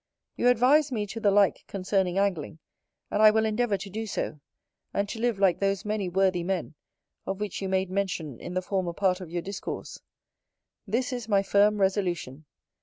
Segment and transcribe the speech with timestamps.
[0.35, 2.57] You advised me to the like concerning Angling,
[3.11, 4.39] and I will endeavour to do so;
[4.95, 6.73] and to live like those many worthy men,
[7.27, 9.99] of which you made mention in the former part of your discourse.
[10.87, 12.45] This is my firm resolution.